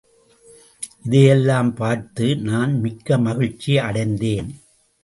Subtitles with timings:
[1.05, 4.51] இதை எல்லாம் பார்த்துநான் மிக்க மகிழ்ச்சி அடைந்தேன்.